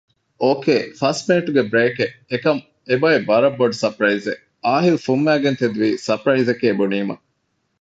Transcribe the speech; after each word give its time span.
އޯކޭ 0.43 0.77
ފަސް 0.99 1.23
މިނެޓުގެ 1.27 1.63
ބްރޭކެއް 1.71 2.13
އެކަމް 2.31 2.61
އެބޮތް 2.89 3.25
ވަރަށް 3.29 3.57
ބޮޑު 3.59 3.75
ސަޕްރައިޒެއް 3.83 4.41
އާހިލް 4.65 5.01
ފުންމައިގެން 5.05 5.57
ތެދުވީ 5.59 5.89
ސަޕްރައިޒެކޭ 6.07 6.67
ބުނީމަ 6.79 7.15